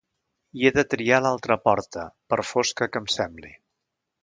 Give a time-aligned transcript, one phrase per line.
[0.61, 3.55] I he de triar l'altra porta, per fosca que em sembli.